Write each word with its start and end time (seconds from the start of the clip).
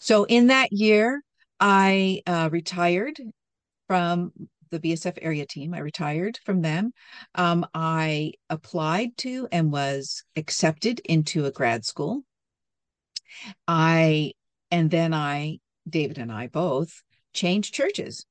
So 0.00 0.24
in 0.24 0.48
that 0.48 0.72
year, 0.72 1.22
I 1.60 2.22
uh, 2.26 2.48
retired 2.52 3.18
from 3.86 4.32
the 4.70 4.80
BSF 4.80 5.18
area 5.22 5.46
team. 5.46 5.74
I 5.74 5.78
retired 5.78 6.38
from 6.44 6.60
them. 6.62 6.92
Um, 7.34 7.66
I 7.74 8.32
applied 8.50 9.16
to 9.18 9.48
and 9.50 9.72
was 9.72 10.24
accepted 10.36 11.00
into 11.00 11.46
a 11.46 11.50
grad 11.50 11.84
school. 11.84 12.22
I, 13.66 14.32
and 14.70 14.90
then 14.90 15.14
I, 15.14 15.58
David 15.88 16.18
and 16.18 16.30
I 16.30 16.48
both 16.48 17.02
changed 17.32 17.74
churches 17.74 18.26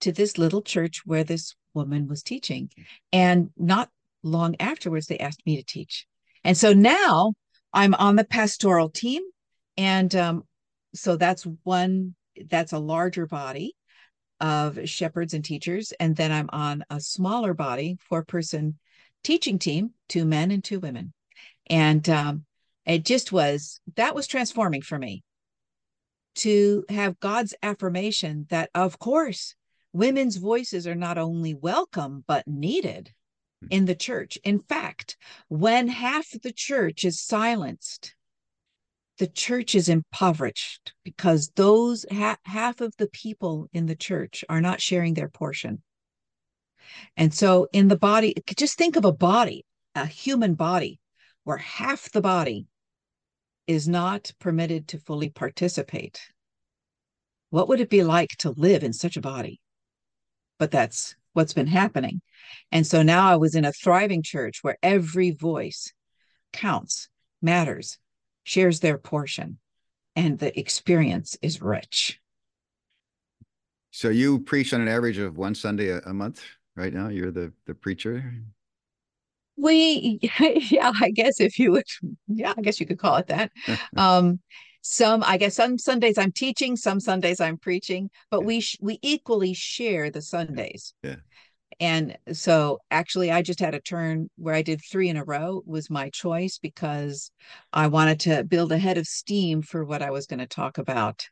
to 0.00 0.12
this 0.12 0.38
little 0.38 0.62
church 0.62 1.02
where 1.04 1.24
this 1.24 1.54
woman 1.74 2.08
was 2.08 2.22
teaching. 2.22 2.70
And 3.12 3.50
not 3.56 3.90
long 4.22 4.56
afterwards, 4.60 5.06
they 5.06 5.18
asked 5.18 5.44
me 5.46 5.56
to 5.56 5.62
teach. 5.62 6.06
And 6.44 6.56
so 6.56 6.72
now 6.72 7.34
I'm 7.72 7.94
on 7.94 8.16
the 8.16 8.24
pastoral 8.24 8.88
team. 8.88 9.22
And 9.76 10.14
um, 10.14 10.44
so 10.94 11.16
that's 11.16 11.46
one, 11.64 12.14
that's 12.48 12.72
a 12.72 12.78
larger 12.78 13.26
body 13.26 13.74
of 14.40 14.88
shepherds 14.88 15.34
and 15.34 15.44
teachers. 15.44 15.92
And 15.98 16.16
then 16.16 16.32
I'm 16.32 16.50
on 16.52 16.84
a 16.90 17.00
smaller 17.00 17.54
body, 17.54 17.98
four 18.08 18.24
person 18.24 18.78
teaching 19.22 19.58
team, 19.58 19.90
two 20.08 20.24
men 20.24 20.50
and 20.50 20.62
two 20.62 20.80
women. 20.80 21.12
And 21.68 22.08
um, 22.08 22.44
it 22.84 23.04
just 23.04 23.32
was, 23.32 23.80
that 23.96 24.14
was 24.14 24.26
transforming 24.26 24.82
for 24.82 24.98
me 24.98 25.22
to 26.36 26.84
have 26.88 27.20
God's 27.20 27.54
affirmation 27.62 28.46
that, 28.50 28.70
of 28.74 28.98
course, 28.98 29.54
women's 29.92 30.36
voices 30.36 30.86
are 30.86 30.94
not 30.94 31.16
only 31.16 31.54
welcome, 31.54 32.24
but 32.26 32.46
needed 32.46 33.12
hmm. 33.62 33.68
in 33.70 33.84
the 33.86 33.94
church. 33.94 34.38
In 34.44 34.58
fact, 34.58 35.16
when 35.48 35.88
half 35.88 36.26
the 36.42 36.52
church 36.52 37.04
is 37.04 37.20
silenced, 37.20 38.14
the 39.18 39.26
church 39.28 39.74
is 39.74 39.88
impoverished 39.88 40.92
because 41.04 41.50
those 41.54 42.04
ha- 42.10 42.36
half 42.44 42.80
of 42.80 42.94
the 42.96 43.08
people 43.08 43.68
in 43.72 43.86
the 43.86 43.94
church 43.94 44.44
are 44.48 44.60
not 44.60 44.80
sharing 44.80 45.14
their 45.14 45.28
portion. 45.28 45.82
And 47.16 47.32
so, 47.32 47.68
in 47.72 47.88
the 47.88 47.96
body, 47.96 48.34
just 48.56 48.76
think 48.76 48.96
of 48.96 49.04
a 49.04 49.12
body, 49.12 49.64
a 49.94 50.06
human 50.06 50.54
body, 50.54 50.98
where 51.44 51.56
half 51.56 52.10
the 52.10 52.20
body 52.20 52.66
is 53.66 53.88
not 53.88 54.32
permitted 54.38 54.88
to 54.88 54.98
fully 54.98 55.30
participate. 55.30 56.20
What 57.50 57.68
would 57.68 57.80
it 57.80 57.90
be 57.90 58.02
like 58.02 58.30
to 58.38 58.50
live 58.50 58.82
in 58.82 58.92
such 58.92 59.16
a 59.16 59.22
body? 59.22 59.60
But 60.58 60.70
that's 60.70 61.14
what's 61.32 61.52
been 61.52 61.66
happening. 61.66 62.20
And 62.72 62.86
so 62.86 63.02
now 63.02 63.28
I 63.28 63.36
was 63.36 63.54
in 63.54 63.64
a 63.64 63.72
thriving 63.72 64.22
church 64.22 64.58
where 64.62 64.76
every 64.82 65.30
voice 65.30 65.92
counts, 66.52 67.08
matters, 67.40 67.98
shares 68.44 68.80
their 68.80 68.98
portion, 68.98 69.58
and 70.14 70.38
the 70.38 70.58
experience 70.58 71.36
is 71.42 71.60
rich. 71.60 72.20
So 73.90 74.08
you 74.08 74.40
preach 74.40 74.72
on 74.72 74.80
an 74.80 74.88
average 74.88 75.18
of 75.18 75.36
one 75.36 75.54
Sunday 75.54 75.88
a, 75.88 75.98
a 76.00 76.12
month 76.12 76.42
right 76.76 76.92
now? 76.92 77.08
You're 77.08 77.30
the 77.30 77.52
the 77.66 77.74
preacher. 77.74 78.34
We, 79.56 80.18
yeah, 80.40 80.92
I 81.00 81.10
guess 81.10 81.40
if 81.40 81.58
you 81.58 81.72
would, 81.72 81.84
yeah, 82.26 82.54
I 82.56 82.60
guess 82.60 82.80
you 82.80 82.86
could 82.86 82.98
call 82.98 83.16
it 83.16 83.28
that. 83.28 83.52
um, 83.96 84.40
some, 84.82 85.22
I 85.24 85.38
guess, 85.38 85.54
some 85.54 85.78
Sundays 85.78 86.18
I'm 86.18 86.32
teaching, 86.32 86.76
some 86.76 87.00
Sundays 87.00 87.40
I'm 87.40 87.56
preaching, 87.56 88.10
but 88.30 88.40
yeah. 88.40 88.46
we 88.46 88.60
sh- 88.60 88.78
we 88.80 88.98
equally 89.00 89.54
share 89.54 90.10
the 90.10 90.20
Sundays. 90.20 90.92
Yeah. 91.02 91.16
And 91.80 92.16
so 92.32 92.78
actually 92.90 93.30
I 93.30 93.42
just 93.42 93.60
had 93.60 93.74
a 93.74 93.80
turn 93.80 94.28
where 94.36 94.54
I 94.54 94.62
did 94.62 94.80
three 94.80 95.08
in 95.08 95.16
a 95.16 95.24
row 95.24 95.62
was 95.66 95.90
my 95.90 96.10
choice 96.10 96.58
because 96.58 97.30
I 97.72 97.88
wanted 97.88 98.20
to 98.20 98.44
build 98.44 98.72
a 98.72 98.78
head 98.78 98.98
of 98.98 99.06
steam 99.06 99.62
for 99.62 99.84
what 99.84 100.02
I 100.02 100.10
was 100.10 100.26
going 100.26 100.40
to 100.40 100.46
talk 100.46 100.78
about 100.78 101.28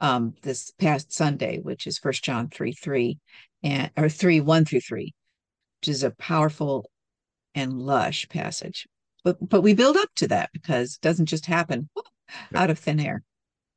um, 0.00 0.34
this 0.42 0.72
past 0.78 1.12
Sunday, 1.12 1.58
which 1.58 1.86
is 1.86 1.98
First 1.98 2.24
John 2.24 2.48
3 2.48 2.72
3 2.72 3.18
and 3.62 3.90
or 3.96 4.08
3 4.08 4.40
1 4.40 4.64
through 4.64 4.80
3, 4.80 5.14
which 5.80 5.88
is 5.88 6.02
a 6.02 6.10
powerful 6.10 6.90
and 7.54 7.72
lush 7.72 8.28
passage. 8.28 8.86
But 9.24 9.36
but 9.48 9.62
we 9.62 9.74
build 9.74 9.96
up 9.96 10.08
to 10.16 10.28
that 10.28 10.50
because 10.52 10.94
it 10.94 11.00
doesn't 11.00 11.26
just 11.26 11.46
happen 11.46 11.88
out 12.54 12.70
of 12.70 12.78
thin 12.78 13.00
air. 13.00 13.22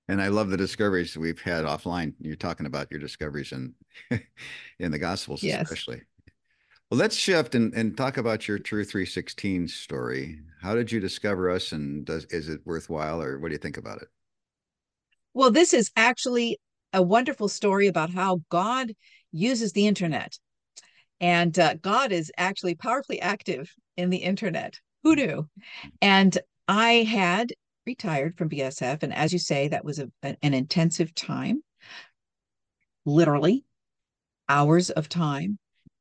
And 0.08 0.22
I 0.22 0.28
love 0.28 0.50
the 0.50 0.58
discoveries 0.58 1.18
we've 1.18 1.42
had 1.42 1.66
offline. 1.66 2.14
You're 2.20 2.36
talking 2.36 2.66
about 2.66 2.92
your 2.92 3.00
discoveries 3.00 3.52
in 3.52 3.74
in 4.80 4.92
the 4.92 5.00
Gospels, 5.00 5.42
yes. 5.42 5.64
especially. 5.64 6.02
Well, 6.92 7.00
let's 7.00 7.16
shift 7.16 7.56
and, 7.56 7.74
and 7.74 7.98
talk 7.98 8.18
about 8.18 8.48
your 8.48 8.60
Tru316 8.60 9.70
story. 9.70 10.40
How 10.62 10.76
did 10.76 10.92
you 10.92 11.00
discover 11.00 11.50
us, 11.50 11.72
and 11.72 12.06
does 12.06 12.26
is 12.26 12.48
it 12.48 12.62
worthwhile, 12.66 13.22
or 13.22 13.40
what 13.40 13.48
do 13.48 13.54
you 13.54 13.60
think 13.60 13.78
about 13.78 14.04
it? 14.04 14.08
Well, 15.34 15.50
this 15.50 15.74
is 15.74 15.92
actually 15.96 16.60
a 16.94 17.02
wonderful 17.02 17.50
story 17.50 17.88
about 17.88 18.12
how 18.12 18.42
God 18.50 18.94
uses 19.32 19.74
the 19.74 19.88
internet, 19.88 20.38
and 21.20 21.58
uh, 21.58 21.74
God 21.76 22.12
is 22.12 22.32
actually 22.38 22.76
powerfully 22.76 23.20
active 23.20 23.74
in 23.98 24.12
the 24.12 24.18
internet. 24.18 24.80
Who 25.04 25.16
knew? 25.16 25.50
And 26.02 26.38
I 26.68 27.04
had 27.04 27.54
retired 27.86 28.38
from 28.38 28.50
BSF. 28.50 29.04
And 29.04 29.14
as 29.14 29.34
you 29.34 29.40
say, 29.40 29.68
that 29.68 29.86
was 29.86 30.00
a, 30.00 30.10
an 30.24 30.54
intensive 30.54 31.14
time, 31.14 31.64
literally 33.06 33.64
hours 34.50 34.90
of 34.90 35.10
time. 35.10 35.58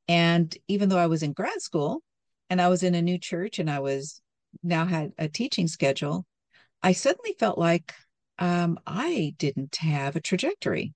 And 0.08 0.56
even 0.68 0.88
though 0.88 0.98
I 0.98 1.06
was 1.06 1.22
in 1.22 1.32
grad 1.32 1.60
school 1.60 2.02
and 2.50 2.60
I 2.60 2.68
was 2.68 2.82
in 2.82 2.94
a 2.94 3.02
new 3.02 3.18
church 3.18 3.58
and 3.58 3.70
I 3.70 3.80
was 3.80 4.20
now 4.62 4.84
had 4.84 5.12
a 5.18 5.28
teaching 5.28 5.66
schedule, 5.66 6.26
I 6.82 6.92
suddenly 6.92 7.34
felt 7.38 7.58
like 7.58 7.94
um, 8.38 8.78
I 8.86 9.34
didn't 9.38 9.76
have 9.76 10.16
a 10.16 10.20
trajectory. 10.20 10.92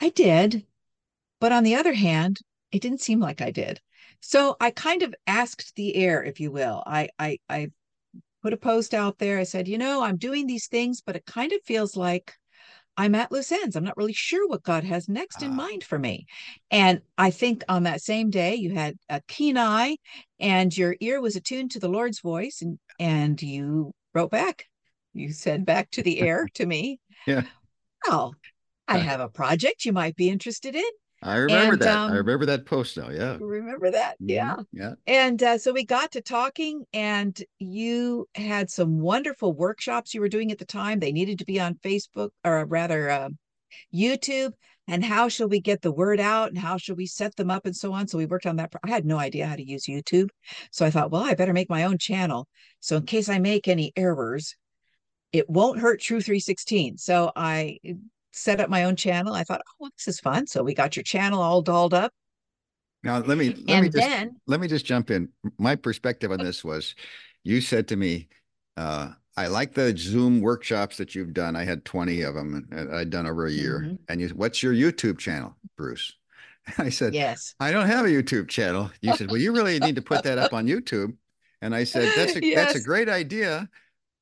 I 0.00 0.10
did, 0.10 0.66
but 1.40 1.52
on 1.52 1.64
the 1.64 1.76
other 1.76 1.94
hand, 1.94 2.38
it 2.70 2.82
didn't 2.82 3.00
seem 3.00 3.20
like 3.20 3.40
I 3.40 3.50
did. 3.50 3.80
So 4.20 4.56
I 4.60 4.70
kind 4.70 5.02
of 5.02 5.14
asked 5.26 5.74
the 5.76 5.96
air, 5.96 6.22
if 6.22 6.40
you 6.40 6.50
will. 6.50 6.82
I 6.86 7.08
I 7.18 7.38
I 7.48 7.70
put 8.44 8.52
a 8.52 8.58
post 8.58 8.92
out 8.92 9.18
there. 9.18 9.38
I 9.38 9.44
said, 9.44 9.66
you 9.66 9.78
know, 9.78 10.02
I'm 10.02 10.18
doing 10.18 10.46
these 10.46 10.68
things, 10.68 11.00
but 11.00 11.16
it 11.16 11.24
kind 11.24 11.50
of 11.52 11.62
feels 11.64 11.96
like 11.96 12.34
I'm 12.94 13.14
at 13.14 13.32
loose 13.32 13.50
ends. 13.50 13.74
I'm 13.74 13.84
not 13.84 13.96
really 13.96 14.12
sure 14.12 14.46
what 14.46 14.62
God 14.62 14.84
has 14.84 15.08
next 15.08 15.42
in 15.42 15.52
ah. 15.52 15.54
mind 15.54 15.82
for 15.82 15.98
me. 15.98 16.26
And 16.70 17.00
I 17.16 17.30
think 17.30 17.64
on 17.70 17.84
that 17.84 18.02
same 18.02 18.28
day, 18.28 18.54
you 18.56 18.74
had 18.74 18.96
a 19.08 19.22
keen 19.28 19.56
eye 19.56 19.96
and 20.38 20.76
your 20.76 20.94
ear 21.00 21.22
was 21.22 21.36
attuned 21.36 21.70
to 21.70 21.80
the 21.80 21.88
Lord's 21.88 22.20
voice, 22.20 22.60
and, 22.60 22.78
and 23.00 23.40
you 23.40 23.92
wrote 24.12 24.30
back. 24.30 24.66
You 25.14 25.32
said 25.32 25.64
back 25.64 25.90
to 25.92 26.02
the 26.02 26.20
air 26.28 26.46
to 26.54 26.66
me. 26.66 27.00
Yeah. 27.26 27.44
Well, 28.06 28.34
I 28.86 28.98
have 28.98 29.20
a 29.20 29.30
project 29.30 29.86
you 29.86 29.94
might 29.94 30.16
be 30.16 30.28
interested 30.28 30.74
in. 30.74 30.84
I 31.24 31.36
remember 31.36 31.72
and, 31.72 31.82
that. 31.82 31.96
Um, 31.96 32.12
I 32.12 32.16
remember 32.16 32.46
that 32.46 32.66
post 32.66 32.96
now. 32.96 33.08
Yeah. 33.08 33.38
Remember 33.40 33.90
that? 33.90 34.14
Mm-hmm. 34.16 34.28
Yeah. 34.28 34.56
Yeah. 34.72 34.92
And 35.06 35.42
uh, 35.42 35.58
so 35.58 35.72
we 35.72 35.84
got 35.84 36.12
to 36.12 36.20
talking, 36.20 36.84
and 36.92 37.40
you 37.58 38.28
had 38.34 38.70
some 38.70 39.00
wonderful 39.00 39.54
workshops 39.54 40.12
you 40.12 40.20
were 40.20 40.28
doing 40.28 40.52
at 40.52 40.58
the 40.58 40.66
time. 40.66 41.00
They 41.00 41.12
needed 41.12 41.38
to 41.38 41.46
be 41.46 41.58
on 41.58 41.76
Facebook 41.76 42.30
or 42.44 42.66
rather 42.66 43.10
uh, 43.10 43.28
YouTube. 43.94 44.52
And 44.86 45.02
how 45.02 45.28
shall 45.28 45.48
we 45.48 45.60
get 45.60 45.80
the 45.80 45.92
word 45.92 46.20
out 46.20 46.50
and 46.50 46.58
how 46.58 46.76
shall 46.76 46.94
we 46.94 47.06
set 47.06 47.34
them 47.36 47.50
up 47.50 47.64
and 47.64 47.74
so 47.74 47.94
on? 47.94 48.06
So 48.06 48.18
we 48.18 48.26
worked 48.26 48.44
on 48.44 48.56
that. 48.56 48.70
I 48.84 48.90
had 48.90 49.06
no 49.06 49.18
idea 49.18 49.46
how 49.46 49.56
to 49.56 49.66
use 49.66 49.86
YouTube. 49.86 50.28
So 50.72 50.84
I 50.84 50.90
thought, 50.90 51.10
well, 51.10 51.22
I 51.22 51.34
better 51.34 51.54
make 51.54 51.70
my 51.70 51.84
own 51.84 51.96
channel. 51.96 52.46
So 52.80 52.96
in 52.98 53.06
case 53.06 53.30
I 53.30 53.38
make 53.38 53.66
any 53.66 53.94
errors, 53.96 54.56
it 55.32 55.48
won't 55.48 55.80
hurt 55.80 56.00
Tru316. 56.00 57.00
So 57.00 57.32
I 57.34 57.78
set 58.34 58.60
up 58.60 58.68
my 58.68 58.84
own 58.84 58.96
channel. 58.96 59.32
I 59.32 59.44
thought, 59.44 59.62
oh, 59.80 59.88
this 59.96 60.08
is 60.08 60.20
fun. 60.20 60.46
So 60.46 60.62
we 60.62 60.74
got 60.74 60.96
your 60.96 61.04
channel 61.04 61.40
all 61.40 61.62
dolled 61.62 61.94
up. 61.94 62.12
Now 63.02 63.18
let 63.18 63.38
me 63.38 63.50
let 63.50 63.70
and 63.70 63.82
me 63.82 63.88
just 63.90 63.96
then, 63.96 64.36
let 64.46 64.60
me 64.60 64.66
just 64.66 64.86
jump 64.86 65.10
in. 65.10 65.28
My 65.58 65.76
perspective 65.76 66.32
on 66.32 66.38
this 66.38 66.64
was 66.64 66.94
you 67.42 67.60
said 67.60 67.86
to 67.88 67.96
me, 67.96 68.28
uh, 68.76 69.10
I 69.36 69.48
like 69.48 69.74
the 69.74 69.94
Zoom 69.96 70.40
workshops 70.40 70.96
that 70.96 71.14
you've 71.14 71.34
done. 71.34 71.54
I 71.54 71.64
had 71.64 71.84
20 71.84 72.22
of 72.22 72.34
them 72.34 72.66
and 72.70 72.94
I'd 72.94 73.10
done 73.10 73.26
over 73.26 73.46
a 73.46 73.52
year. 73.52 73.80
Mm-hmm. 73.80 73.94
And 74.08 74.20
you 74.20 74.28
what's 74.28 74.62
your 74.62 74.72
YouTube 74.72 75.18
channel, 75.18 75.54
Bruce? 75.76 76.14
I 76.78 76.88
said, 76.88 77.14
Yes, 77.14 77.54
I 77.60 77.70
don't 77.70 77.86
have 77.86 78.06
a 78.06 78.08
YouTube 78.08 78.48
channel. 78.48 78.90
You 79.02 79.14
said, 79.16 79.30
Well, 79.30 79.40
you 79.40 79.52
really 79.52 79.78
need 79.78 79.96
to 79.96 80.02
put 80.02 80.24
that 80.24 80.38
up 80.38 80.52
on 80.54 80.66
YouTube. 80.66 81.14
And 81.60 81.74
I 81.74 81.84
said, 81.84 82.10
That's 82.16 82.36
a 82.36 82.44
yes. 82.44 82.56
that's 82.56 82.78
a 82.78 82.82
great 82.82 83.08
idea 83.08 83.68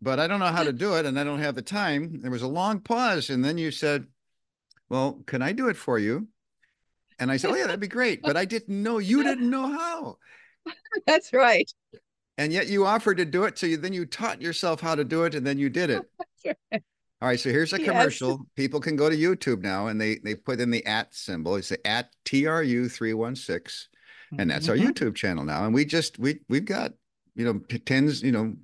but 0.02 0.18
I 0.18 0.26
don't 0.26 0.40
know 0.40 0.46
how 0.46 0.64
to 0.64 0.72
do 0.72 0.96
it 0.96 1.06
and 1.06 1.18
I 1.18 1.22
don't 1.22 1.38
have 1.38 1.54
the 1.54 1.62
time. 1.62 2.20
There 2.20 2.30
was 2.30 2.42
a 2.42 2.48
long 2.48 2.80
pause. 2.80 3.30
And 3.30 3.44
then 3.44 3.56
you 3.56 3.70
said, 3.70 4.06
Well, 4.90 5.22
can 5.26 5.42
I 5.42 5.52
do 5.52 5.68
it 5.68 5.76
for 5.76 5.98
you? 5.98 6.26
And 7.20 7.30
I 7.30 7.36
said, 7.36 7.52
Oh, 7.52 7.54
yeah, 7.54 7.66
that'd 7.66 7.78
be 7.78 7.86
great. 7.86 8.20
But 8.20 8.36
I 8.36 8.44
didn't 8.44 8.82
know 8.82 8.98
you 8.98 9.22
didn't 9.24 9.48
know 9.48 9.68
how. 9.68 10.16
That's 11.06 11.32
right. 11.32 11.70
And 12.36 12.52
yet 12.52 12.66
you 12.66 12.84
offered 12.84 13.18
to 13.18 13.24
do 13.24 13.44
it. 13.44 13.58
So 13.58 13.66
you, 13.66 13.76
then 13.76 13.92
you 13.92 14.04
taught 14.04 14.42
yourself 14.42 14.80
how 14.80 14.96
to 14.96 15.04
do 15.04 15.22
it 15.22 15.36
and 15.36 15.46
then 15.46 15.58
you 15.58 15.70
did 15.70 15.90
it. 15.90 16.02
All 17.22 17.28
right. 17.28 17.38
So 17.38 17.50
here's 17.50 17.72
a 17.72 17.78
commercial. 17.78 18.30
Yes. 18.30 18.38
People 18.56 18.80
can 18.80 18.96
go 18.96 19.08
to 19.08 19.16
YouTube 19.16 19.62
now 19.62 19.86
and 19.86 20.00
they 20.00 20.16
they 20.16 20.34
put 20.34 20.60
in 20.60 20.72
the 20.72 20.84
at 20.84 21.14
symbol. 21.14 21.54
It's 21.54 21.68
the 21.68 21.86
at 21.86 22.10
TRU316. 22.24 23.86
And 24.38 24.50
that's 24.50 24.66
mm-hmm. 24.66 24.84
our 24.84 24.92
YouTube 24.92 25.14
channel 25.14 25.44
now. 25.44 25.64
And 25.64 25.72
we 25.74 25.84
just 25.84 26.18
we 26.18 26.40
we've 26.48 26.64
got, 26.64 26.92
you 27.36 27.44
know, 27.44 27.60
tens, 27.84 28.22
you 28.22 28.32
know, 28.32 28.56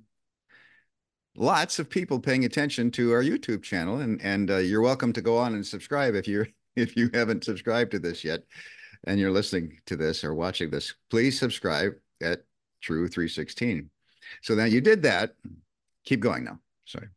lots 1.39 1.79
of 1.79 1.89
people 1.89 2.19
paying 2.19 2.45
attention 2.45 2.91
to 2.91 3.13
our 3.13 3.23
YouTube 3.23 3.63
channel, 3.63 3.99
and 4.01 4.21
and 4.21 4.51
uh, 4.51 4.57
you're 4.57 4.81
welcome 4.81 5.13
to 5.13 5.21
go 5.21 5.37
on 5.37 5.55
and 5.55 5.65
subscribe 5.65 6.13
if 6.13 6.27
you're 6.27 6.47
if 6.75 6.95
you 6.95 7.09
haven't 7.13 7.43
subscribed 7.43 7.91
to 7.91 7.99
this 7.99 8.23
yet, 8.23 8.41
and 9.07 9.19
you're 9.19 9.31
listening 9.31 9.79
to 9.87 9.95
this 9.95 10.23
or 10.23 10.35
watching 10.35 10.69
this. 10.69 10.93
Please 11.09 11.39
subscribe 11.39 11.93
at 12.21 12.43
Tru316. 12.83 13.87
So 14.43 14.53
now 14.53 14.65
you 14.65 14.81
did 14.81 15.01
that. 15.03 15.33
Keep 16.05 16.19
going 16.19 16.43
now. 16.43 16.59
Sorry. 16.85 17.07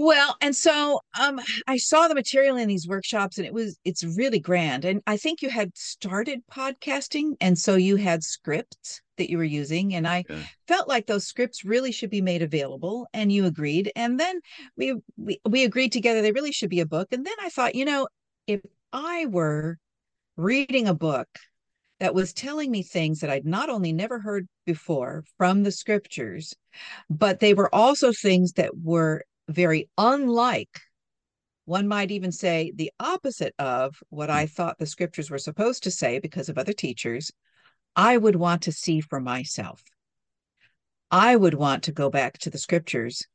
Well, 0.00 0.36
and 0.40 0.54
so 0.54 1.00
um 1.18 1.40
I 1.66 1.76
saw 1.76 2.06
the 2.06 2.14
material 2.14 2.56
in 2.56 2.68
these 2.68 2.86
workshops 2.86 3.36
and 3.36 3.44
it 3.44 3.52
was 3.52 3.80
it's 3.84 4.04
really 4.04 4.38
grand. 4.38 4.84
And 4.84 5.02
I 5.08 5.16
think 5.16 5.42
you 5.42 5.50
had 5.50 5.76
started 5.76 6.38
podcasting 6.48 7.32
and 7.40 7.58
so 7.58 7.74
you 7.74 7.96
had 7.96 8.22
scripts 8.22 9.00
that 9.16 9.28
you 9.28 9.38
were 9.38 9.42
using 9.42 9.96
and 9.96 10.06
I 10.06 10.22
yeah. 10.30 10.44
felt 10.68 10.86
like 10.86 11.06
those 11.06 11.26
scripts 11.26 11.64
really 11.64 11.90
should 11.90 12.10
be 12.10 12.20
made 12.20 12.42
available 12.42 13.08
and 13.12 13.32
you 13.32 13.44
agreed. 13.44 13.90
And 13.96 14.20
then 14.20 14.38
we, 14.76 14.94
we 15.16 15.40
we 15.44 15.64
agreed 15.64 15.90
together 15.90 16.22
they 16.22 16.30
really 16.30 16.52
should 16.52 16.70
be 16.70 16.78
a 16.78 16.86
book. 16.86 17.08
And 17.10 17.26
then 17.26 17.34
I 17.40 17.48
thought, 17.48 17.74
you 17.74 17.84
know, 17.84 18.06
if 18.46 18.60
I 18.92 19.26
were 19.26 19.78
reading 20.36 20.86
a 20.86 20.94
book 20.94 21.26
that 21.98 22.14
was 22.14 22.32
telling 22.32 22.70
me 22.70 22.84
things 22.84 23.18
that 23.18 23.30
I'd 23.30 23.44
not 23.44 23.68
only 23.68 23.92
never 23.92 24.20
heard 24.20 24.46
before 24.64 25.24
from 25.38 25.64
the 25.64 25.72
scriptures, 25.72 26.54
but 27.10 27.40
they 27.40 27.52
were 27.52 27.74
also 27.74 28.12
things 28.12 28.52
that 28.52 28.70
were 28.80 29.24
very 29.48 29.88
unlike, 29.96 30.80
one 31.64 31.88
might 31.88 32.10
even 32.10 32.32
say 32.32 32.72
the 32.74 32.92
opposite 33.00 33.54
of 33.58 33.96
what 34.10 34.30
I 34.30 34.46
thought 34.46 34.78
the 34.78 34.86
scriptures 34.86 35.30
were 35.30 35.38
supposed 35.38 35.82
to 35.82 35.90
say 35.90 36.18
because 36.18 36.48
of 36.48 36.58
other 36.58 36.72
teachers, 36.72 37.30
I 37.96 38.16
would 38.16 38.36
want 38.36 38.62
to 38.62 38.72
see 38.72 39.00
for 39.00 39.20
myself. 39.20 39.82
I 41.10 41.36
would 41.36 41.54
want 41.54 41.84
to 41.84 41.92
go 41.92 42.10
back 42.10 42.38
to 42.38 42.50
the 42.50 42.58
scriptures 42.58 43.26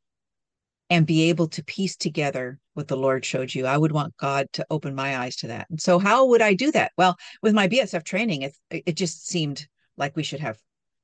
and 0.90 1.08
be 1.08 1.30
able 1.30 1.48
to 1.48 1.64
piece 1.64 1.96
together 1.96 2.60
what 2.74 2.88
the 2.88 2.98
Lord 2.98 3.26
showed 3.26 3.54
you. 3.54 3.66
I 3.66 3.78
would 3.78 3.92
want 3.92 4.18
God 4.18 4.48
to 4.54 4.66
open 4.70 4.94
my 4.94 5.18
eyes 5.18 5.36
to 5.38 5.48
that. 5.48 5.68
And 5.70 5.82
so, 5.82 5.98
how 5.98 6.28
would 6.28 6.42
I 6.42 6.54
do 6.54 6.72
that? 6.72 6.92
Well, 6.98 7.16
with 7.42 7.54
my 7.54 7.68
BSF 7.68 8.04
training, 8.04 8.44
it, 8.44 8.56
it 8.70 8.96
just 8.96 9.28
seemed 9.28 9.68
like 9.98 10.16
we 10.16 10.24
should 10.24 10.40
have 10.40 10.58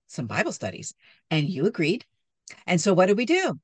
some 0.07 0.27
Bible 0.27 0.51
studies. 0.51 0.93
And 1.31 1.49
you 1.49 1.65
agreed. 1.65 2.05
And 2.67 2.79
so, 2.79 2.93
what 2.93 3.07
did 3.07 3.17
we 3.17 3.25
do? 3.25 3.59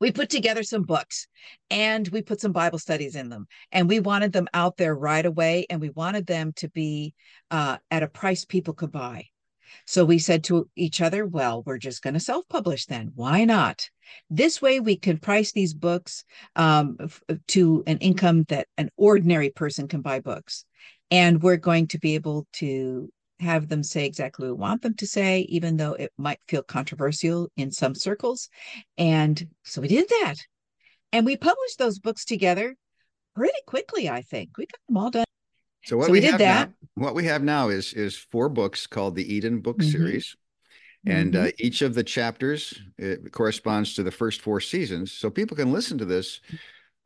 We 0.00 0.12
put 0.12 0.28
together 0.28 0.62
some 0.62 0.82
books 0.82 1.26
and 1.70 2.08
we 2.08 2.22
put 2.22 2.40
some 2.40 2.52
bible 2.52 2.78
studies 2.78 3.16
in 3.16 3.28
them 3.28 3.46
and 3.72 3.88
we 3.88 4.00
wanted 4.00 4.32
them 4.32 4.48
out 4.54 4.76
there 4.76 4.94
right 4.94 5.26
away 5.26 5.66
and 5.70 5.80
we 5.80 5.90
wanted 5.90 6.26
them 6.26 6.52
to 6.56 6.68
be 6.68 7.14
uh, 7.50 7.78
at 7.90 8.02
a 8.02 8.08
price 8.08 8.44
people 8.44 8.74
could 8.74 8.92
buy. 8.92 9.26
So 9.84 10.04
we 10.04 10.18
said 10.18 10.44
to 10.44 10.68
each 10.76 11.00
other 11.00 11.26
well 11.26 11.62
we're 11.64 11.78
just 11.78 12.02
going 12.02 12.14
to 12.14 12.20
self-publish 12.20 12.86
then. 12.86 13.12
Why 13.14 13.44
not? 13.44 13.88
This 14.30 14.62
way 14.62 14.80
we 14.80 14.96
can 14.96 15.18
price 15.18 15.52
these 15.52 15.74
books 15.74 16.24
um, 16.54 16.96
to 17.48 17.82
an 17.86 17.98
income 17.98 18.44
that 18.48 18.68
an 18.76 18.90
ordinary 18.96 19.50
person 19.50 19.88
can 19.88 20.02
buy 20.02 20.20
books 20.20 20.64
and 21.10 21.42
we're 21.42 21.56
going 21.56 21.88
to 21.88 21.98
be 21.98 22.14
able 22.14 22.46
to 22.54 23.10
have 23.40 23.68
them 23.68 23.82
say 23.82 24.06
exactly 24.06 24.48
what 24.48 24.56
we 24.56 24.60
want 24.60 24.82
them 24.82 24.94
to 24.94 25.06
say, 25.06 25.40
even 25.40 25.76
though 25.76 25.92
it 25.92 26.12
might 26.16 26.40
feel 26.48 26.62
controversial 26.62 27.50
in 27.56 27.70
some 27.70 27.94
circles. 27.94 28.48
And 28.96 29.48
so 29.64 29.80
we 29.80 29.88
did 29.88 30.08
that. 30.08 30.36
And 31.12 31.26
we 31.26 31.36
published 31.36 31.78
those 31.78 31.98
books 31.98 32.24
together 32.24 32.76
pretty 33.34 33.58
quickly, 33.66 34.08
I 34.08 34.22
think. 34.22 34.56
We 34.56 34.66
got 34.66 34.80
them 34.88 34.96
all 34.96 35.10
done. 35.10 35.24
So 35.84 35.96
what 35.96 36.06
so 36.06 36.12
we, 36.12 36.20
we, 36.20 36.26
did 36.26 36.38
that. 36.38 36.70
Now, 36.96 37.04
what 37.04 37.14
we 37.14 37.24
have 37.26 37.42
now 37.42 37.68
is 37.68 37.92
is 37.92 38.16
four 38.16 38.48
books 38.48 38.86
called 38.86 39.14
the 39.14 39.34
Eden 39.34 39.60
Book 39.60 39.78
mm-hmm. 39.78 39.90
Series. 39.90 40.36
And 41.06 41.34
mm-hmm. 41.34 41.46
uh, 41.46 41.50
each 41.58 41.82
of 41.82 41.94
the 41.94 42.02
chapters 42.02 42.74
corresponds 43.30 43.94
to 43.94 44.02
the 44.02 44.10
first 44.10 44.40
four 44.40 44.60
seasons. 44.60 45.12
So 45.12 45.30
people 45.30 45.56
can 45.56 45.72
listen 45.72 45.98
to 45.98 46.04
this 46.04 46.40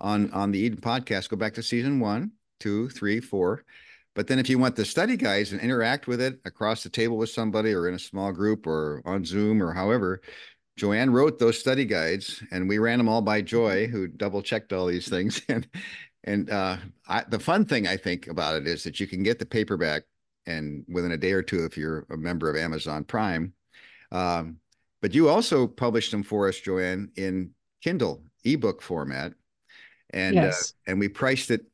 on 0.00 0.31
on 0.33 0.53
the 0.53 0.61
Eden 0.61 0.81
podcast. 0.81 1.29
Go 1.29 1.37
back 1.37 1.55
to 1.55 1.62
season 1.62 2.00
one, 2.00 2.33
two, 2.59 2.88
three, 2.88 3.21
four 3.21 3.65
but 4.15 4.27
then 4.27 4.39
if 4.39 4.49
you 4.49 4.59
want 4.59 4.77
the 4.77 4.85
study 4.85 5.17
guides 5.17 5.53
and 5.53 5.61
interact 5.61 6.07
with 6.07 6.21
it 6.21 6.41
across 6.45 6.83
the 6.83 6.89
table 6.89 7.17
with 7.17 7.31
somebody 7.31 7.73
or 7.73 7.89
in 7.89 7.95
a 7.95 7.99
small 7.99 8.33
group 8.33 8.67
or 8.67 9.03
on 9.05 9.25
Zoom 9.25 9.62
or 9.62 9.73
however, 9.73 10.21
Joanne 10.77 11.11
wrote 11.11 11.39
those 11.39 11.59
study 11.59 11.85
guides 11.85 12.43
and 12.51 12.69
we 12.69 12.79
ran 12.79 12.99
them 12.99 13.09
all 13.09 13.23
by 13.23 13.43
Joy, 13.43 13.87
who 13.87 14.09
double 14.09 14.43
checked 14.43 14.73
all 14.73 14.87
these 14.87 15.09
things. 15.09 15.41
And 15.49 15.69
and 16.25 16.51
uh, 16.51 16.77
I, 17.09 17.25
the 17.29 17.39
fun 17.39 17.65
thing 17.65 17.87
I 17.87 17.97
think 17.97 18.27
about 18.27 18.57
it 18.57 18.67
is 18.67 18.85
that 18.85 19.01
you 19.01 19.07
can 19.07 19.23
get 19.23 19.39
the 19.39 19.47
paperback 19.47 20.03
and 20.45 20.85
within 20.89 21.12
a 21.12 21.17
day 21.17 21.33
or 21.33 21.43
two 21.43 21.65
if 21.65 21.79
you're 21.79 22.05
a 22.11 22.17
member 22.17 22.51
of 22.51 22.57
Amazon 22.57 23.05
Prime. 23.05 23.55
Um, 24.12 24.59
but 25.01 25.15
you 25.15 25.31
also 25.31 25.67
published 25.67 26.11
them 26.11 26.23
for 26.23 26.47
us, 26.47 26.61
Joanne, 26.61 27.11
in 27.17 27.53
Kindle 27.83 28.23
ebook 28.45 28.83
format, 28.83 29.33
and 30.11 30.39
uh, 30.39 30.43
yes. 30.43 30.75
uh, 30.87 30.91
and 30.91 31.01
we 31.01 31.09
priced 31.09 31.51
it 31.51 31.65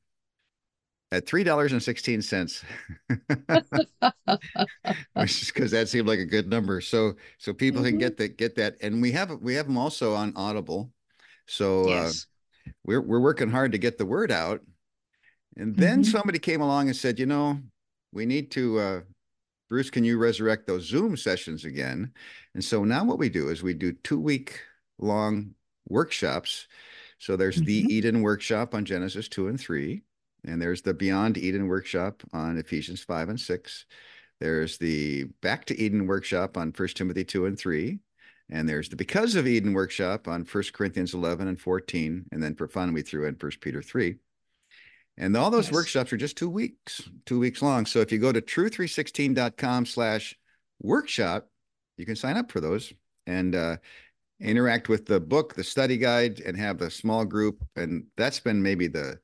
at 1.12 1.26
three 1.26 1.44
dollars 1.44 1.72
and 1.72 1.82
sixteen 1.82 2.22
cents, 2.22 2.64
which 3.08 5.42
is 5.42 5.52
because 5.52 5.70
that 5.70 5.88
seemed 5.88 6.08
like 6.08 6.18
a 6.18 6.24
good 6.24 6.48
number. 6.48 6.80
So 6.80 7.14
so 7.38 7.52
people 7.52 7.80
mm-hmm. 7.80 7.90
can 7.90 7.98
get 7.98 8.16
that 8.18 8.36
get 8.36 8.56
that, 8.56 8.76
and 8.82 9.00
we 9.00 9.12
have 9.12 9.30
we 9.40 9.54
have 9.54 9.66
them 9.66 9.78
also 9.78 10.14
on 10.14 10.32
Audible. 10.36 10.90
So 11.46 11.84
uh, 11.84 11.88
yes. 11.88 12.26
uh, 12.66 12.70
we're 12.84 13.00
we're 13.00 13.20
working 13.20 13.50
hard 13.50 13.72
to 13.72 13.78
get 13.78 13.98
the 13.98 14.06
word 14.06 14.30
out. 14.30 14.60
And 15.56 15.74
then 15.74 16.02
mm-hmm. 16.02 16.10
somebody 16.10 16.38
came 16.38 16.60
along 16.60 16.88
and 16.88 16.96
said, 16.96 17.18
you 17.18 17.26
know, 17.26 17.58
we 18.12 18.26
need 18.26 18.50
to. 18.52 18.78
Uh, 18.78 19.00
Bruce, 19.68 19.90
can 19.90 20.04
you 20.04 20.18
resurrect 20.18 20.66
those 20.66 20.86
Zoom 20.86 21.16
sessions 21.16 21.64
again? 21.64 22.12
And 22.54 22.62
so 22.62 22.84
now 22.84 23.04
what 23.04 23.18
we 23.18 23.28
do 23.28 23.48
is 23.48 23.62
we 23.62 23.74
do 23.74 23.92
two 23.92 24.20
week 24.20 24.60
long 24.98 25.54
workshops. 25.88 26.68
So 27.18 27.36
there's 27.36 27.56
mm-hmm. 27.56 27.64
the 27.64 27.94
Eden 27.94 28.22
workshop 28.22 28.74
on 28.74 28.84
Genesis 28.84 29.28
2 29.28 29.48
and 29.48 29.60
3. 29.60 30.02
And 30.44 30.60
there's 30.60 30.82
the 30.82 30.94
Beyond 30.94 31.38
Eden 31.38 31.68
workshop 31.68 32.22
on 32.32 32.58
Ephesians 32.58 33.02
5 33.02 33.30
and 33.30 33.40
6. 33.40 33.86
There's 34.40 34.78
the 34.78 35.24
Back 35.40 35.64
to 35.66 35.80
Eden 35.80 36.06
workshop 36.06 36.56
on 36.56 36.72
1 36.76 36.88
Timothy 36.88 37.24
2 37.24 37.46
and 37.46 37.58
3. 37.58 37.98
And 38.50 38.68
there's 38.68 38.88
the 38.88 38.96
Because 38.96 39.34
of 39.34 39.46
Eden 39.46 39.72
workshop 39.72 40.28
on 40.28 40.44
1 40.44 40.64
Corinthians 40.72 41.14
11 41.14 41.48
and 41.48 41.60
14. 41.60 42.26
And 42.30 42.42
then 42.42 42.54
for 42.54 42.68
fun, 42.68 42.92
we 42.92 43.02
threw 43.02 43.26
in 43.26 43.34
1 43.34 43.52
Peter 43.60 43.82
3. 43.82 44.16
And 45.18 45.36
all 45.36 45.50
those 45.50 45.72
workshops 45.72 46.12
are 46.12 46.18
just 46.18 46.36
two 46.36 46.50
weeks, 46.50 47.08
two 47.24 47.38
weeks 47.38 47.62
long. 47.62 47.86
So 47.86 48.00
if 48.00 48.12
you 48.12 48.18
go 48.18 48.32
to 48.32 48.42
tru316.com 48.42 49.86
slash 49.86 50.38
workshop, 50.82 51.48
you 51.96 52.04
can 52.04 52.16
sign 52.16 52.36
up 52.36 52.52
for 52.52 52.60
those 52.60 52.92
and 53.26 53.54
uh, 53.54 53.76
interact 54.40 54.90
with 54.90 55.06
the 55.06 55.18
book, 55.18 55.54
the 55.54 55.64
study 55.64 55.96
guide, 55.96 56.40
and 56.40 56.56
have 56.56 56.82
a 56.82 56.90
small 56.90 57.24
group. 57.24 57.64
And 57.76 58.04
that's 58.16 58.40
been 58.40 58.62
maybe 58.62 58.88
the 58.88 59.18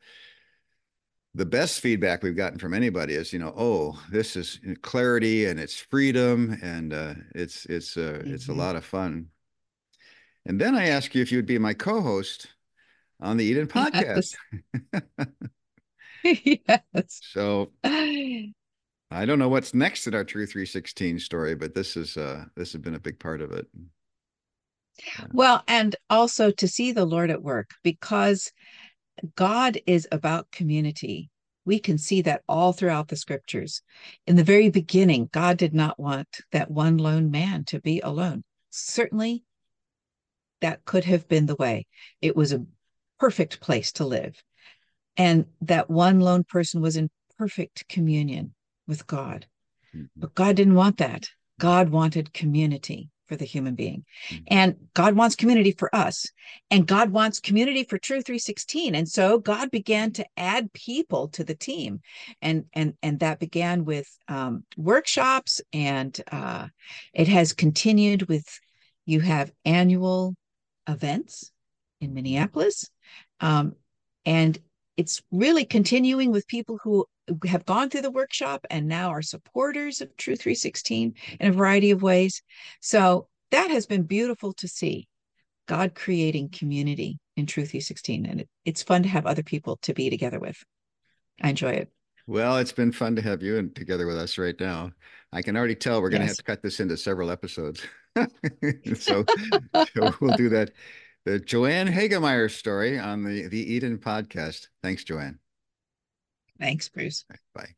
the 1.35 1.47
best 1.47 1.81
feedback 1.81 2.23
we've 2.23 2.37
gotten 2.37 2.59
from 2.59 2.75
anybody 2.75 3.15
is, 3.15 3.33
you 3.33 3.39
know, 3.39 3.55
oh, 3.57 3.99
this 4.11 4.37
is 4.37 4.61
clarity 4.83 5.47
and 5.47 5.59
it's 5.59 5.79
freedom 5.79 6.59
and 6.63 6.93
uh, 6.93 7.15
it's 7.35 7.65
it's 7.67 7.97
uh, 7.97 8.01
mm-hmm. 8.01 8.35
it's 8.35 8.47
a 8.47 8.51
mm-hmm. 8.51 8.61
lot 8.61 8.77
of 8.77 8.85
fun. 8.85 9.29
And 10.45 10.61
then 10.61 10.75
I 10.75 10.89
ask 10.89 11.15
you 11.15 11.23
if 11.23 11.33
you 11.33 11.39
would 11.39 11.47
be 11.47 11.59
my 11.59 11.73
co-host 11.73 12.49
on 13.21 13.37
the 13.37 13.45
Eden 13.45 13.67
podcast. 13.69 14.35
Yes. 16.23 16.53
yes. 16.69 17.21
So 17.23 17.71
I 17.85 19.25
don't 19.25 19.39
know 19.39 19.49
what's 19.49 19.73
next 19.73 20.07
in 20.07 20.15
our 20.15 20.25
Tru316 20.25 21.21
story, 21.21 21.55
but 21.55 21.75
this 21.75 21.97
is 21.97 22.17
uh 22.17 22.45
this 22.57 22.73
has 22.73 22.83
been 22.83 22.95
a 22.95 23.01
big 23.01 23.19
part 23.19 23.41
of 23.41 23.53
it. 23.53 23.67
Yeah. 24.99 25.27
Well, 25.33 25.63
and 25.67 25.97
also 26.11 26.51
to 26.51 26.69
see 26.69 26.93
the 26.93 27.07
Lord 27.07 27.31
at 27.31 27.43
work 27.43 27.71
because 27.83 28.53
God 29.37 29.79
is 29.87 30.09
about 30.11 30.51
community. 30.51 31.31
We 31.65 31.79
can 31.79 31.99
see 31.99 32.23
that 32.23 32.43
all 32.49 32.73
throughout 32.73 33.09
the 33.09 33.17
scriptures. 33.17 33.83
In 34.27 34.37
the 34.37 34.45
very 34.45 34.69
beginning, 34.69 35.29
God 35.33 35.59
did 35.59 35.75
not 35.75 35.99
want 35.99 36.29
that 36.51 36.71
one 36.71 36.97
lone 36.97 37.31
man 37.31 37.65
to 37.67 37.81
be 37.81 38.01
alone. 38.01 38.43
Certainly, 38.71 39.45
that 40.61 40.85
could 40.85 41.05
have 41.05 41.29
been 41.29 41.47
the 41.47 41.57
way. 41.57 41.87
It 42.21 42.37
was 42.37 42.53
a 42.53 42.65
perfect 43.21 43.61
place 43.61 43.93
to 43.93 44.07
live. 44.07 44.43
And 45.17 45.47
that 45.61 45.91
one 45.91 46.21
lone 46.21 46.45
person 46.45 46.81
was 46.81 46.97
in 46.97 47.11
perfect 47.39 47.89
communion 47.89 48.55
with 48.89 49.07
God. 49.07 49.47
Mm-hmm. 49.95 50.07
But 50.17 50.35
God 50.35 50.57
didn't 50.57 50.75
want 50.75 50.99
that. 50.99 51.29
God 51.61 51.91
wanted 51.91 52.33
community 52.33 53.12
for 53.33 53.37
the 53.39 53.45
human 53.47 53.75
being. 53.75 54.05
Mm-hmm. 54.29 54.45
And 54.49 54.77
God 54.93 55.17
wants 55.17 55.37
community 55.37 55.73
for 55.73 55.95
us. 55.95 56.27
And 56.71 56.87
God 56.87 57.11
wants 57.11 57.41
community 57.41 57.83
for 57.85 57.99
Tru316. 57.99 58.95
And 58.95 59.09
so 59.09 59.39
God 59.39 59.71
began 59.71 60.13
to 60.13 60.27
add 60.37 60.71
people 60.75 61.29
to 61.29 61.43
the 61.43 61.55
team. 61.55 62.03
And 62.43 62.67
and 62.75 62.93
and 63.03 63.21
that 63.21 63.39
began 63.39 63.87
with 63.87 64.07
um, 64.29 64.65
workshops 64.77 65.63
and 65.73 66.21
uh, 66.31 66.69
it 67.15 67.29
has 67.29 67.55
continued 67.55 68.29
with 68.29 68.47
you 69.07 69.21
have 69.21 69.51
annual 69.65 70.35
events 70.87 71.51
in 72.03 72.13
Minneapolis. 72.13 72.91
Um, 73.41 73.77
and 74.27 74.59
it's 75.03 75.21
really 75.33 75.65
continuing 75.65 76.31
with 76.31 76.47
people 76.47 76.79
who 76.85 77.05
have 77.45 77.67
gone 77.67 77.91
through 77.91 78.03
the 78.03 78.11
workshop 78.11 78.65
and 78.71 78.87
now 78.87 79.11
are 79.11 79.21
supporters 79.21 80.01
of 80.01 80.17
Tru316 80.17 81.15
in 81.41 81.49
a 81.49 81.51
variety 81.51 81.91
of 81.91 82.03
ways. 82.03 82.41
So 82.81 83.27
that 83.51 83.73
has 83.73 83.85
been 83.85 84.05
beautiful 84.05 84.53
to 84.55 84.69
see. 84.69 85.09
God 85.67 85.97
creating 85.97 86.51
community 86.51 87.19
in 87.37 87.47
Tru316. 87.47 88.31
And 88.31 88.43
it, 88.43 88.49
it's 88.65 88.85
fun 88.85 89.03
to 89.03 89.09
have 89.09 89.27
other 89.27 89.43
people 89.43 89.77
to 89.83 89.93
be 89.93 90.09
together 90.09 90.39
with. 90.39 90.63
I 91.43 91.51
enjoy 91.51 91.73
it. 91.73 91.91
Well, 92.29 92.59
it's 92.59 92.71
been 92.71 92.93
fun 92.93 93.17
to 93.17 93.23
have 93.23 93.43
you 93.43 93.57
in, 93.57 93.75
together 93.75 94.07
with 94.07 94.17
us 94.17 94.39
right 94.39 94.59
now. 94.61 94.93
I 95.33 95.43
can 95.43 95.57
already 95.57 95.75
tell 95.75 96.01
we're 96.01 96.11
going 96.11 96.21
to 96.21 96.27
yes. 96.27 96.37
have 96.37 96.45
to 96.45 96.45
cut 96.45 96.63
this 96.63 96.79
into 96.79 96.97
several 96.97 97.33
episodes. 97.33 97.83
so, 98.97 99.25
so, 99.75 100.15
we'll 100.21 100.37
do 100.37 100.49
that. 100.51 100.71
The 101.25 101.39
Joanne 101.39 101.89
Hagemeyer 101.89 102.51
story 102.51 102.99
on 102.99 103.23
the 103.23 103.49
the 103.49 103.73
Eden 103.75 103.99
podcast. 103.99 104.69
Thanks, 104.83 105.05
Joanne. 105.05 105.39
Thanks, 106.59 106.89
Bruce. 106.89 107.25
Bye. 107.55 107.75